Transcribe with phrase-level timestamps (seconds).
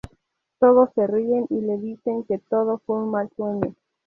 [0.57, 3.75] Todos se ríen y le dicen que todo fue un mal sueño.